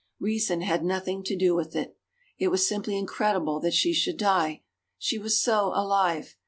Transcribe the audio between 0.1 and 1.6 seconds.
Reason had nothing to do